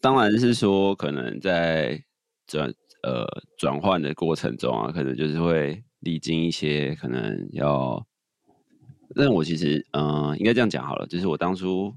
[0.01, 2.04] 当然是说可能在
[2.47, 2.73] 转
[3.04, 3.27] 呃
[3.60, 8.04] 转换的过程中啊，可能就是会历经一些可能要。
[9.13, 11.93] 但我其实，嗯、呃，应该这样讲好了，就是我当初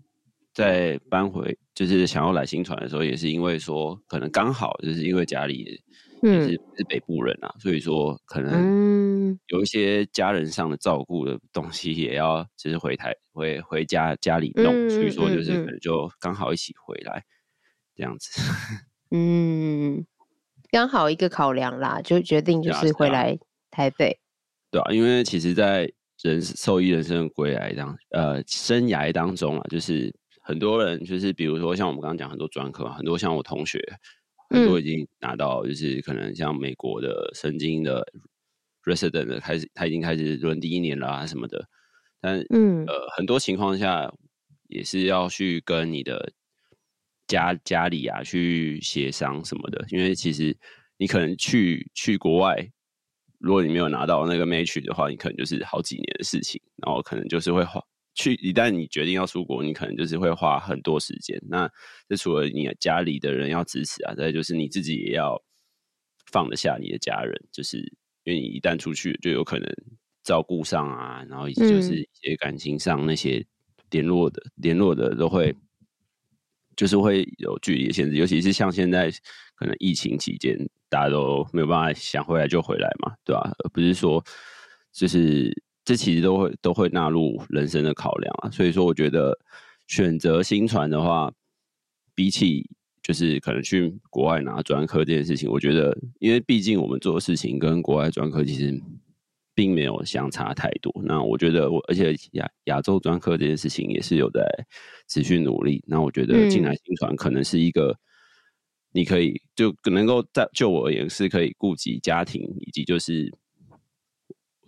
[0.52, 5.80] 在搬回，就是想要来新船的时候，也是因为说，可能刚好就是因为家里
[6.24, 17.22] 也是是北部人啊，嗯、所以说可能有一些家人上的照顾的东西，也要就是回台回回家家里弄，嗯、所以说就是可能就刚好一起回来
[17.94, 18.40] 这样子。
[19.10, 20.04] 嗯，
[20.70, 23.38] 刚好一个考量啦，就决定就是回来
[23.70, 24.18] 台北。
[24.70, 25.88] 对啊，因为其实，在
[26.22, 33.78] 人兽医人生的归来当呃生涯当中啊，就是很多人就是比如说像我们刚刚讲很多专科，很多像我同学，
[34.54, 38.06] 很多已经拿到就是可能像美国的神经的
[38.84, 41.68] resident 的开始，他已经开始轮第一年了啊什么的，
[42.20, 42.84] 但嗯。
[42.86, 44.12] 呃很多情况下
[44.68, 46.32] 也是要去跟你的
[47.26, 50.56] 家家里啊去协商什么的，因为其实
[50.96, 52.70] 你可能去去国外。
[53.40, 57.78] 如果你没有拿到那个 match 的话，你可能就是好几年的事情，然后可能就是会花
[58.14, 58.34] 去。
[58.34, 61.40] 一旦你决定要出国，你可能就是会花很多时间。
[61.48, 61.70] 那
[62.08, 65.40] 这除了你家里的人要支持啊，再就是你自己也要
[66.30, 67.78] 放得下你的家人，就是
[68.24, 69.68] 因为你一旦出去，就有可能
[70.22, 73.44] 照顾上啊，然后以及就是一些感情上那些
[73.90, 75.54] 联络的、嗯、联络的都会，
[76.76, 79.10] 就是会有距离的限制，尤其是像现在
[79.56, 80.58] 可能疫情期间。
[80.90, 83.50] 大家都没有办法想回来就回来嘛，对吧、啊？
[83.64, 84.24] 而不是说，
[84.92, 85.52] 就是
[85.84, 88.50] 这其实都会都会纳入人生的考量啊。
[88.50, 89.38] 所以说，我觉得
[89.86, 91.32] 选择新传的话，
[92.14, 92.68] 比起
[93.02, 98.80] 就是可能去国外拿专科这件事情，我觉得，因为毕竟我们做的事情跟国外专科其实
[99.54, 100.92] 并没有相差太多。
[101.04, 104.42] 那我觉得我，我而且亚亚洲专科这件事情也是有在
[105.08, 105.82] 持续努力。
[105.86, 107.96] 那我觉得进来新传可能是一个。
[108.96, 113.28] 你可以就能够在就我而言是可以顾及家庭以及就是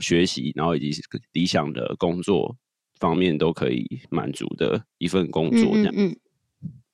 [0.01, 1.01] 学习，然后以及
[1.33, 2.57] 理想的工作
[2.99, 6.17] 方面都可以满足的一份工作这样嗯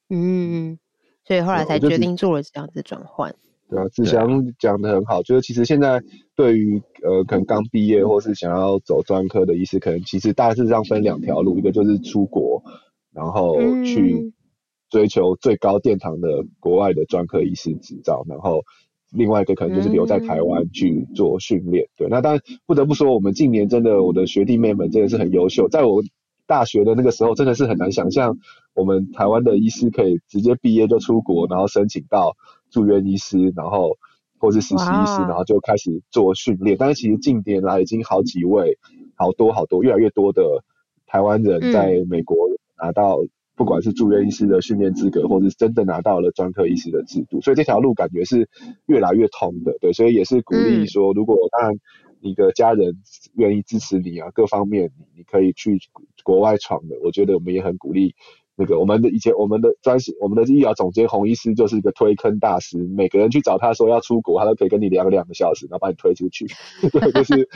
[0.09, 0.79] 嗯，嗯，
[1.25, 3.35] 所以后来才决定做了这样子转换。
[3.69, 6.03] 对啊，志祥讲得很好，就是其实现在
[6.37, 12.63] 对于呃可能刚毕业或是想要走专科的医师，可能其实大致上分两条路，一个就是出国，
[13.13, 14.15] 然后去。
[14.15, 14.33] 嗯
[14.93, 18.63] 追求最高殿堂的国外的专科医师执照，然后
[19.13, 21.87] 另外一个可能就是留在台湾去做训练。
[21.97, 25.69] 对，那当然不得不说，我们近年真的我的学弟妹们真的是很优秀。
[25.69, 26.03] 在我
[26.47, 28.37] 大学的那个时候，真的是很难想象
[28.75, 32.37] 我们台湾的医师可以直接毕业就出国，然后申请到
[32.71, 33.97] 住院医师，然后
[34.39, 36.77] 或是实习医师，然后就开始做训练。
[36.79, 38.79] 但是其实近年来已经好几位，
[39.15, 40.65] 好多好多，越来越多的
[41.07, 42.37] 台湾人在美国
[42.81, 43.19] 拿到。
[43.55, 48.49] 不管是住院医师的训练资格，或是真的拿到了专科医师的制度，所以这条路感觉是
[48.87, 51.79] 越来越通的，对，所以也是鼓励说，如果当然
[52.21, 52.95] 你的家人
[53.35, 55.79] 愿意支持你啊，各方面你你可以去
[56.25, 58.15] 国外闯的，我觉得我们也很鼓励。
[58.55, 66.47] 那个我们的以前我们的专我们的医疗总监洪医师就是一个推坑大师，每个人去找他说要出国，他都可以跟你聊两个小时，然后把你推出去，
[66.93, 67.49] 对，就是。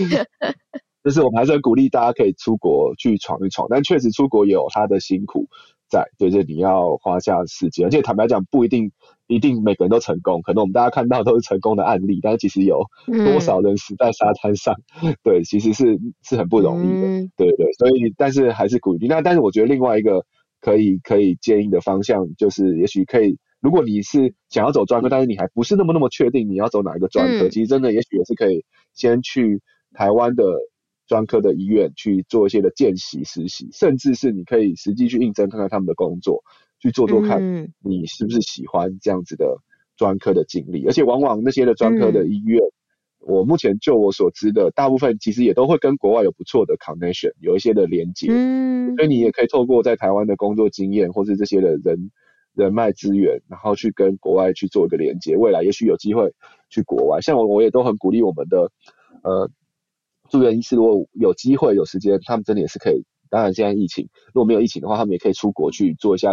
[1.04, 5.46] 就是我们还是很鼓励大家可以出国去闯一闯，但确实出国也有他的辛苦
[5.88, 8.90] 在，就是你要花下时间，而且坦白讲不一定
[9.26, 19.06] 一定每个人都成功，可能我们大家看到都是成功的案例，但是其实有多少人死在沙滩上，嗯、对，其实是是很不容易的，嗯、对对，所以但是还是鼓励。
[19.06, 20.24] 那但是我觉得另外一个
[20.60, 29.60] 可以可以建议的方向就是，也许可以，如果你是想要走专科，但是你还不是那么那么确定你要走哪一个专科，嗯、其实真的也许也是可以先去
[29.92, 30.44] 台湾的。
[31.06, 36.42] 专科的医院去做一些的见习实习，甚至是你可以实际去应征看看他们的工作，
[36.80, 37.40] 去做做看
[37.80, 39.56] 你是不是喜欢这样子的
[39.96, 40.82] 专科的经历。
[40.82, 42.72] 嗯、而且往往那些的专科的医院，嗯、
[43.20, 48.26] 我目前就我所知的，大部分其实也都会跟国外有不错的 connection，有一些的连接。
[48.30, 52.10] 嗯，所以你也可以透过在台湾的工作经验，或是这些的人
[52.52, 55.36] 人脉资源，然后去跟国外去做一个连接。
[55.36, 56.34] 未来也许有机会
[56.68, 58.72] 去国外，像我我也都很鼓励我们的
[59.22, 59.48] 呃。
[60.30, 63.04] 住院医师如果有机会有时间，他们真的也是可以。
[63.28, 66.32] 当然现在疫情，如果没有疫情的话，他们也可以出国去做一下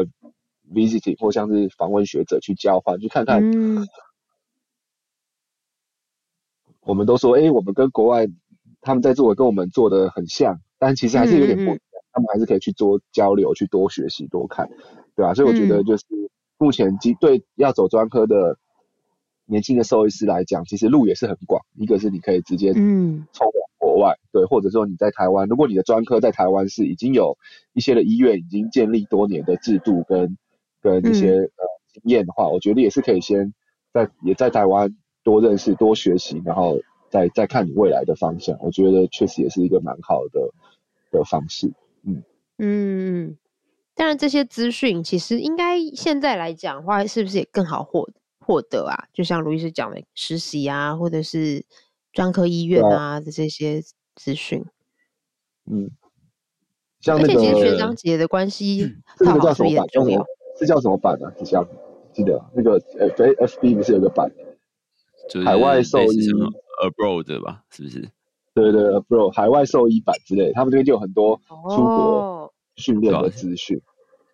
[0.71, 3.41] visiting，或像是访问学者去交换，去看看。
[3.43, 3.87] 嗯。
[6.81, 8.27] 我们都说，哎、欸，我们跟国外
[8.81, 11.79] 他们在做的跟我们做的很像，但其实还是有点不一样。
[12.11, 14.69] 他们还是可以去做交流，去多学习，多看。
[15.15, 16.05] 对啊，所以我觉得就是
[16.57, 18.57] 目前即对要走专科的
[19.45, 21.65] 年轻的兽医师来讲，其实路也是很广。
[21.75, 23.53] 一个是你可以直接嗯冲往
[23.93, 27.37] 国外，对，或者说你在台湾，如果你的专科在台湾是已经有
[27.73, 30.37] 一些的医院已经建立多年的制度跟
[30.81, 33.53] 跟一些、嗯、呃经验的话，我觉得也是可以先
[33.93, 36.79] 在也在台湾多认识多学习，然后
[37.09, 38.57] 再再看你未来的方向。
[38.61, 40.49] 我觉得确实也是一个蛮好的
[41.11, 41.71] 的方式。
[42.03, 42.23] 嗯
[42.57, 43.37] 嗯。
[43.95, 49.07] 当然，这些资讯其实应该现在来讲的话，是不是也更好获获得啊？
[49.13, 51.63] 就像卢医师讲的实习啊，或者是
[52.13, 53.81] 专科医院啊的这些
[54.15, 54.63] 资讯。
[55.69, 55.91] 嗯，
[57.01, 59.85] 像那个而且其实学长姐的关系， 这个叫什么版？
[59.91, 60.25] 重要
[60.57, 61.29] 是叫什么版呢？
[61.39, 61.67] 你想
[62.13, 64.31] 记得那个 F F B 不是有个版，
[65.29, 66.29] 就是海外兽医
[66.81, 67.63] abroad 吧？
[67.71, 68.09] 是不是？
[68.53, 71.91] 对对，abroad 海外兽医版之类，他们这边就有很多出国。
[71.91, 73.79] 哦训练的资讯，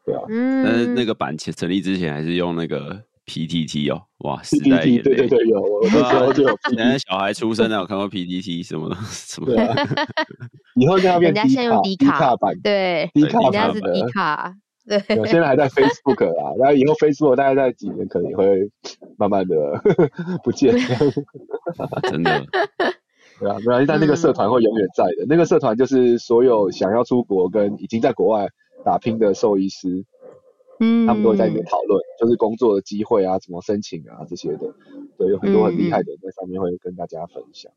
[0.06, 6.50] 对啊，嗯，但是那个版前成立之前还是用那个 PTT 哦，哇，PTT 对对对，有，我那时候就有。
[6.70, 9.88] 现在小孩出生了，有看过 PTT 什么的 什么的。
[10.76, 13.80] 以后就要变 D 卡版，对，D 卡人家是
[14.12, 14.56] 卡，
[14.88, 15.00] 对。
[15.28, 18.70] 现在还在 Facebook 啊，然后以后 Facebook 大概在几年可能会
[19.18, 19.56] 慢慢的
[20.44, 20.76] 不见，
[22.10, 22.46] 真的。
[23.39, 25.24] 对啊，没关系，但那个社团会永远在的。
[25.24, 28.50] 嗯、那个社团就是所有想要出国跟已经在国外
[28.84, 30.04] 打拼的兽医师，
[30.80, 34.74] 嗯，他们都会在里面讨论，就是工作的机会啊，怎么申请啊这些的。
[35.18, 37.72] 对，有很多很厉害的人在上面会跟大家分享。
[37.72, 37.76] 嗯、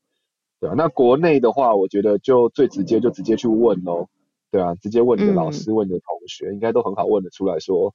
[0.60, 4.08] 对啊，那国内的话，我觉得就最直接就直接去问喽。
[4.50, 7.94] 对啊，直接问你的老师，嗯、问你的同学，应该都很好问得出来说，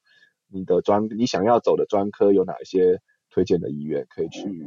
[0.52, 4.66] 你的专你想要走的专科有哪一些推荐的医院可以去。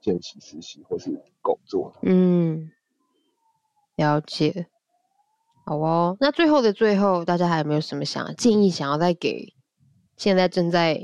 [0.00, 1.10] 见习、实习或是
[1.42, 1.92] 工作。
[2.02, 2.70] 嗯，
[3.96, 4.68] 了解。
[5.66, 9.52] 好哦，那最后的最后，大家还有没有什么想建议，想要再给
[10.18, 11.02] 现在正在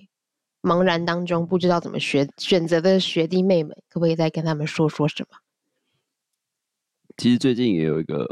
[0.61, 5.38] 茫然当中，不知道怎么学选择的学弟妹们，可不可以再跟他们说说什么？
[7.16, 8.27] 其实最近也有一个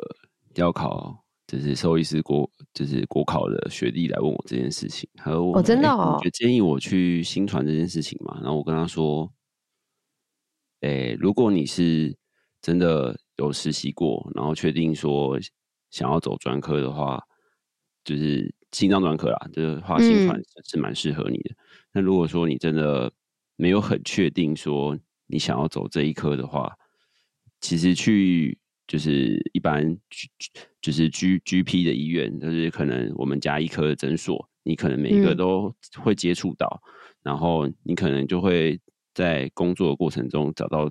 [0.57, 9.33] 要考，就是兽医师国，就是国考的学弟来问我这件事情，还有我、哦、真的哦，就建议我去新传这件事情嘛，然后我跟他说。
[10.81, 12.19] 诶、欸，如果你是
[12.61, 15.39] 真的有实习过，然后确定说
[15.91, 17.23] 想要走专科的话，
[18.03, 21.55] 就是心脏专科啦，就是话心传是蛮适合你的。
[21.93, 23.13] 那、嗯、如果说你真的
[23.57, 26.77] 没有很确定说你想要走这一科的话，
[27.61, 29.97] 其实去就是一般
[30.81, 36.91] 就是 G G P 的医院，就是可能我们家医科的诊所，你可能每一个都会接触到，嗯、
[37.23, 38.81] 然后你可能就会。
[39.15, 40.91] 在工作的过程中找到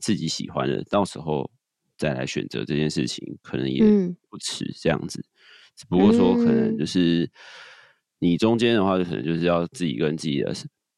[0.00, 1.50] 自己喜欢的，到时候
[1.96, 3.82] 再来选择这件事情，可能也
[4.28, 4.70] 不迟。
[4.82, 5.24] 这样子，嗯、
[5.78, 7.30] 只不过说可能就是
[8.18, 10.52] 你中间的话，就可能就是要自己跟自己的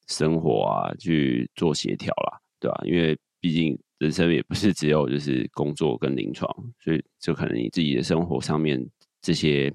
[0.09, 2.85] 生活啊去做协调啦，对吧、啊？
[2.85, 8.89] 因为毕竟人生也不是只有就是工作跟临床，所以就可能你自己的生活上面
[9.21, 9.73] 这些，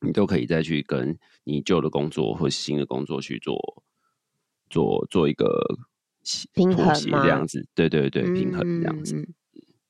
[0.00, 3.82] 你都可以再去跟你旧的工作或新的工作去做。
[4.68, 5.46] 做做一个
[6.52, 9.14] 平衡这样子，对对对，平衡这样子，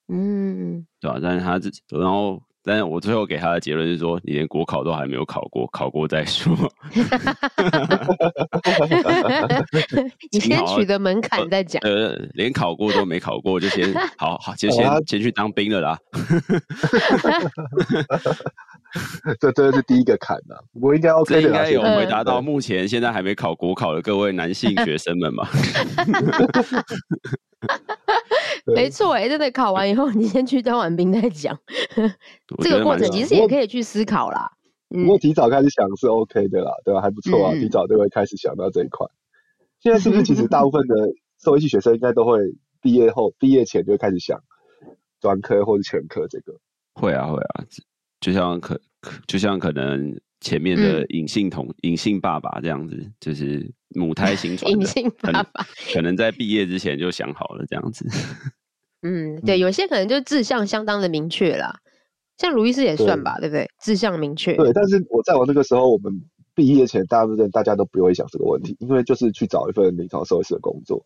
[0.06, 1.18] 嗯，对吧？
[1.18, 6.52] 但是他这，然后，但是我最后给他的结论是说，你连国考都还没有考过，考过再说。
[10.32, 11.80] 你先取得门槛再讲。
[11.84, 15.96] 呃，连考过都没考过， 就先好好就先先去当兵了啦。
[19.40, 21.42] 这真的是第一个坎呐，我应该 OK 的。
[21.42, 25.48] 应该有回答到目前现在还没考国考的各位男性学生们吧？
[28.74, 31.58] 没错，哎，真的考完以后，你先去当完兵再讲。
[32.62, 34.50] 这个过程其实也可以去思考啦。
[34.88, 37.00] 不过提早开始想是 OK 的啦，对吧？
[37.00, 39.06] 还不错啊，提早就会开始想到这一块。
[39.80, 40.94] 现在是不是其实大部分的
[41.42, 42.38] 兽医系学生应该都会
[42.80, 44.40] 毕业后、毕业前就会开始想
[45.20, 46.54] 专科或者全科这个？
[46.94, 47.64] 会啊，会啊。
[48.20, 48.80] 就像可，
[49.26, 54.70] 就像可能前面的隐性同隐、嗯、性爸爸这样子，就是母胎心传。
[54.72, 58.06] 隐性爸爸可，可能在毕业之前就想好了这样子。
[59.02, 61.80] 嗯， 对，有些可能就志向相当的明确啦，
[62.36, 63.70] 像卢医师也算吧，对，对不对？
[63.80, 64.54] 志向明确。
[64.56, 66.12] 对，但是我在我那个时候，我们
[66.54, 71.04] 毕业前，大部分大家都不会想这个问题，因为就是去找一份临床兽医师的工作，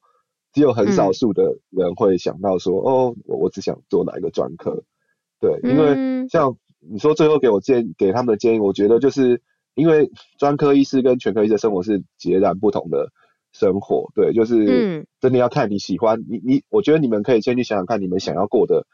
[0.53, 4.83] 只有很少数的人会想到说，嗯、哦，我我只想做哪一个专科。
[5.41, 6.57] 对，因为像。
[6.81, 9.41] 你说最后给我建给他们的建议，我觉得就是
[9.75, 13.13] 因为专科医师跟全科医师的生活是截然不同的
[13.53, 18.87] 生活，对，就是真的要看你喜欢你你，我觉得你们可以先去想想看你们想要过的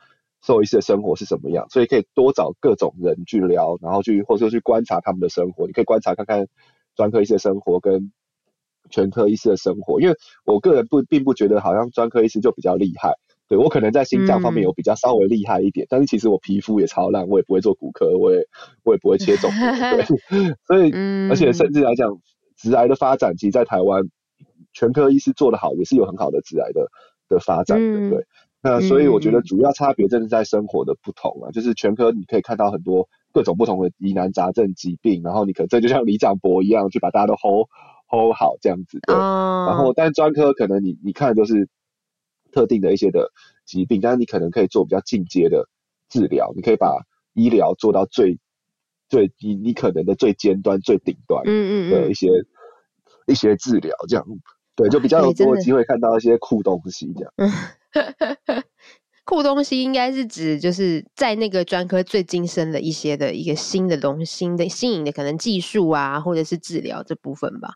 [0.42, 6.46] 兽医师的生活是什么样，所以可以多找各种人去聊，然后去或者说去观察他们的生活，你可以观察看看
[6.94, 8.12] 专科医师的生活跟
[8.90, 13.14] 全科医师的生活，因为我个人不并不觉得好像专科医师就比较厉害。
[13.48, 18.44] 对，我可能在心脏方面有比较稍微厉害一点，嗯、但是其实我皮肤也超烂，我也不会做骨科，我也
[18.82, 20.04] 我也不会切肿瘤，对，
[20.66, 22.10] 所以、嗯、而且甚至来讲，
[22.56, 24.02] 直癌的发展，其实在台湾
[24.72, 26.88] 全科医师做得好，也是有很好的直癌的
[27.28, 28.18] 的发展的，对。
[28.18, 28.26] 嗯、
[28.62, 37.68] 那所以我觉得主要差别真的在生活的不同啊，嗯、就是全科你可以看到很多各种不同的疑难杂症疾病，然后你可能这就像李长博一样，去把大家都 hold
[38.10, 39.14] hold 好这样子，对。
[39.14, 41.68] 哦、然后但专科可能你你看的都是。
[42.56, 43.30] 特定的一些的
[43.66, 45.68] 疾病，但是你可能可以做比较进阶的
[46.08, 46.96] 治疗，你可以把
[47.34, 48.38] 医疗做到最
[49.10, 51.52] 最你你可能的最尖端、最顶端的
[52.10, 52.46] 一些嗯嗯嗯
[53.26, 54.24] 一些治疗，这样
[54.74, 58.64] 对，就比较有多机会看到一些酷东西这样。
[59.26, 67.74] 酷东西应该是指就是在那个专科最精深的一些的一个新的东西、新的新颖的可能技术啊，或者是治疗这部分吧。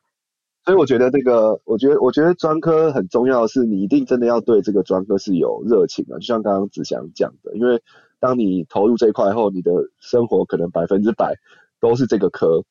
[0.62, 7.82] 所以我觉得这个，我觉得我觉得专科很重要的是，你一定真的要对这个专科是有热情的，就像刚刚子祥讲的，因为
[8.18, 11.34] 当你投入这一块后，你的生活可能百分之百
[11.80, 12.62] 都是这个科。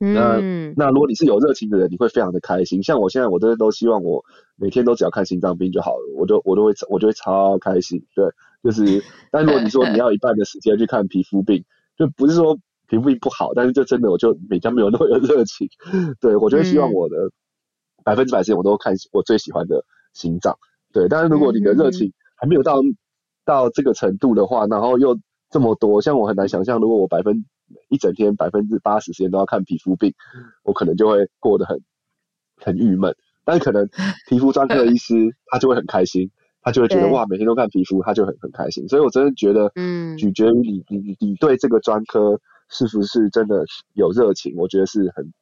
[0.00, 2.82] 嗯、那那如果你是有热情的人，你会非常的开心。
[2.82, 4.22] 像我现在，我真的都希望我
[4.56, 8.04] 每天都只要看心脏病就好了，我就我都会我就会超开心。
[8.14, 8.26] 对，
[8.62, 9.02] 就是，
[9.32, 11.64] 但如果你说你要一半的时间去看皮肤病，
[11.96, 12.58] 就不是说。
[12.88, 15.68] 皮肤病不好，但是这真的我就每天没有那么有热情。
[16.20, 17.16] 对，我就会希望我的
[18.02, 19.84] 百分之百时间我都看我最喜欢的
[20.14, 20.58] 心脏。
[20.92, 22.80] 对，但是如果你的热情还没有到
[23.44, 25.18] 到这个程度的话，然后又
[25.50, 27.44] 这么多，像我很难想象，如果我百分
[27.88, 30.12] 一整天百分之八十时间都要看皮肤病，
[30.64, 31.80] 我可能就会过得很
[32.56, 33.14] 很郁闷。
[33.44, 33.88] 但是可能
[34.28, 35.14] 皮肤专科的医师
[35.50, 36.30] 他就会很开心。
[36.60, 38.86] 他就会觉得哇，每天都看皮肤，他就很很开心。
[38.88, 42.38] 所以我真的觉得，嗯，取决于你你你对这个专科
[42.70, 43.64] 是不是真的
[43.94, 45.32] 有热情，我觉得是很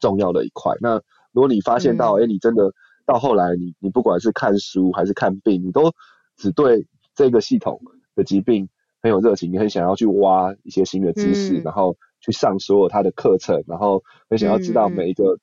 [0.00, 0.74] 重要的一块。
[0.80, 0.96] 那
[1.32, 2.72] 如果你发现到，哎、嗯，你真的
[3.06, 5.92] 到后来，你你不管是看书还是看病，你都
[6.36, 7.80] 只对这个系统
[8.14, 8.68] 的疾病
[9.00, 15.38] 很有热情，你很想要去挖一些新的知识，嗯、然后去上所有他的课程，然后很想要知道每一个。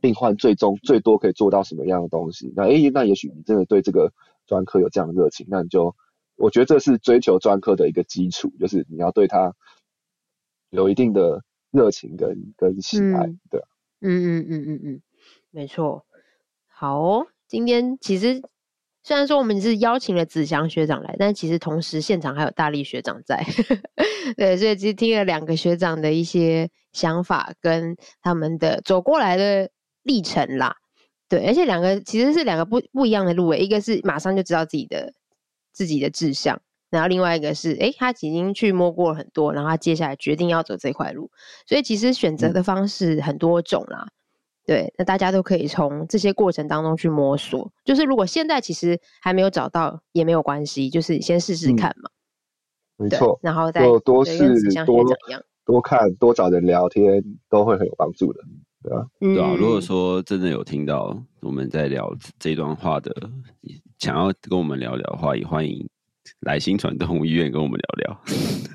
[0.00, 2.52] 病患最终最多可以做到什么样的东西？
[2.56, 4.12] 那哎、欸，那也许你真的对这个
[4.44, 5.94] 专科有这样的热情，那你就，
[6.36, 9.54] 我觉得这是追求专科的一个基础，就是你要对他
[10.74, 13.60] 有一定的热情跟跟喜爱，嗯、对。
[14.00, 15.02] 嗯嗯嗯嗯嗯，
[15.50, 16.04] 没错。
[16.66, 18.42] 好哦，今天其实
[19.02, 23.42] 虽然说我们是邀请了子祥学长来，但其实同时现场还有大力学长在，
[24.36, 29.70] 对，所以其实听了两个学长的一些想法跟他们的走过来的。
[30.06, 30.76] 历程啦，
[31.30, 35.14] 对，而且两个其实是两个不不一样的路诶，一个是马上就知道自己的
[35.72, 36.60] 自己的志向，
[36.94, 41.30] 然后另外一个是，诶，他已经去摸过了很多，然后他接下来决定要走这块路，
[41.66, 44.12] 所以其实选择的方式很多种啦，嗯、
[44.66, 52.10] 对，那大家都可以从这些过程当中去摸索，就是如果现在其实还没有找到也没有关系，就是先试试看嘛，
[52.98, 54.54] 嗯、没错，然后再多试
[54.86, 55.04] 多
[55.64, 58.40] 多看多找人聊天都会很有帮助的。
[58.82, 59.54] 对啊，对啊。
[59.58, 63.10] 如果说真的有听到我们在聊这段话的，
[63.98, 65.88] 想要跟我们聊聊的话，也欢迎
[66.40, 68.20] 来新传动物医院跟我们聊聊。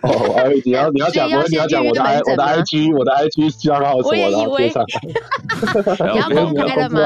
[0.02, 6.14] 哦，哎，你要你要讲，我你要讲我的 I 我的 IG 我的 IG 需要告诉我，然后贴上来。
[6.14, 7.00] 你要公开了吗？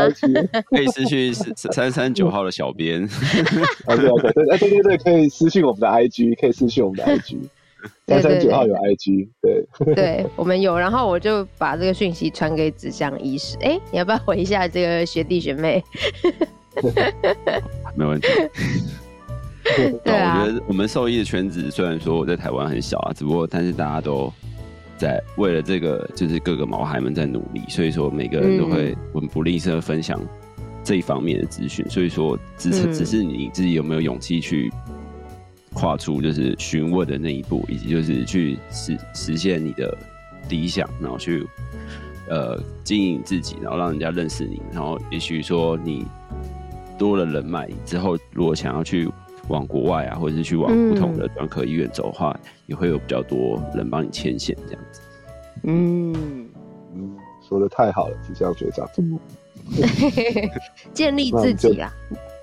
[0.70, 3.08] 可以私讯三三九号的小编。
[3.86, 7.38] OK OK，对，哎对对对，可以私信我们的 IG，可以私信我们的 IG。
[8.08, 13.58] 三三九号有 IG，对对， 对，我们有，然后我就把这个讯息传给子祥医师。
[13.60, 15.84] 哎，你要不要回一下这个学弟学妹？
[17.98, 18.28] 没问题。
[20.04, 24.32] 对啊，我觉得我们兽医的圈子虽然说我在台湾很小啊，只不过但是大家都
[24.98, 30.20] 在为了这个，就是各个毛孩们在努力，所以说每个人都会很不吝啬分享
[30.84, 31.86] 这一方面的资讯。
[31.90, 34.72] 所以说，只是只是你自己有没有勇气去。
[35.76, 39.98] 跨出就是询问的那一步，以及就是去实实现你的
[40.48, 41.48] 理想，然后去
[42.30, 46.06] 呃经营自己，然后让人家认识你，然后也许说你
[46.96, 49.10] 多了人脉之后，如果想要去
[49.50, 55.02] 往国外啊，或者是去往不同的专科医院走的话，嗯、也会有比较多人帮你牵线这样子。
[55.64, 56.48] 嗯
[56.96, 57.18] 嗯，
[57.48, 58.88] 说的太好了，就这样学长。
[60.94, 61.94] 建立自己啊。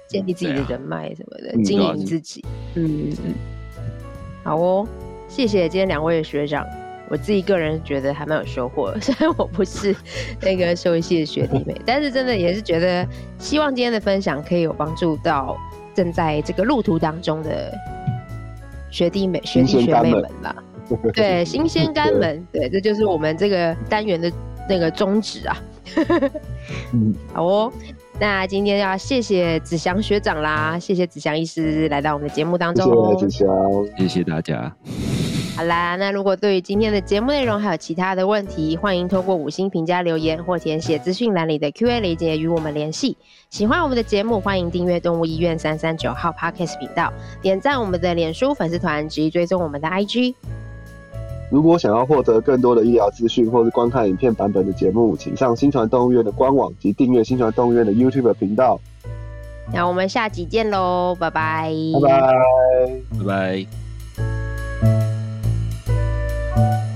[0.08, 2.44] 建立自己的人脉什么的，啊、经营自己。
[2.74, 3.32] 嗯嗯，
[4.42, 4.84] 好哦，
[5.28, 6.66] 谢谢今天两位的学长，
[7.08, 8.98] 我自己个人觉得还蛮有收获的。
[9.00, 9.94] 虽然我不是
[10.40, 13.06] 那个兽医系的学弟妹，但是真的也是觉得，
[13.38, 15.56] 希望今天的分享可以有帮助到
[16.00, 17.70] 正在这个路途当中的
[18.90, 20.56] 学弟妹、学弟学妹们啦。
[21.12, 24.32] 对，新鲜肝门，对，这就是我们这个单元的
[24.66, 25.62] 那个宗旨啊。
[26.94, 27.70] 嗯， 好哦。
[28.18, 32.86] 那今天要谢谢子祥学长啦，谢谢子祥医师来到我们的节目当中。
[33.18, 33.46] 谢谢子祥，
[33.98, 34.74] 谢谢大家。
[35.60, 43.14] 好啦，那如果对于今天的节目内容还有其他的问题，欢迎通过五星评价留言或填写资讯栏里的 Q&A 连结与我们联系。
[43.50, 50.34] 喜欢我们的节目，欢迎订阅动物医院三三九号 Podcast 频道，点赞我们的脸书粉丝团及追踪我们的 IG。
[51.50, 58.80] 如果想要获得更多的医疗资讯，或是观看影片版本的节目，请上新传动物医院的官网及订阅新传动物医院的 YouTube 频道。
[59.74, 62.18] 那我们下集见喽，拜拜，拜拜，
[63.18, 63.89] 拜拜。
[66.52, 66.89] Thank you.